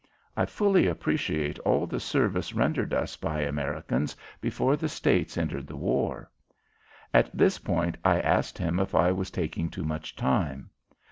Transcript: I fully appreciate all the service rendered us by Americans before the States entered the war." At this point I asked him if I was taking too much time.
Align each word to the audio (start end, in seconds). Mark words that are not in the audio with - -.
I 0.35 0.47
fully 0.47 0.87
appreciate 0.87 1.59
all 1.59 1.85
the 1.85 1.99
service 1.99 2.55
rendered 2.55 2.91
us 2.91 3.15
by 3.15 3.41
Americans 3.41 4.15
before 4.41 4.75
the 4.75 4.89
States 4.89 5.37
entered 5.37 5.67
the 5.67 5.75
war." 5.75 6.31
At 7.13 7.29
this 7.37 7.59
point 7.59 7.97
I 8.03 8.19
asked 8.19 8.57
him 8.57 8.79
if 8.79 8.95
I 8.95 9.11
was 9.11 9.29
taking 9.29 9.69
too 9.69 9.83
much 9.83 10.15
time. 10.15 10.71